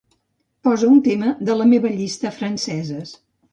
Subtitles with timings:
[0.67, 3.17] Posa un tema de la meva llista "franceses".